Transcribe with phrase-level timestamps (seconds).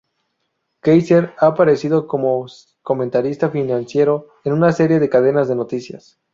[0.79, 2.43] Keiser ha aparecido como
[2.81, 6.17] comentarista financiero en una serie de cadenas de noticias.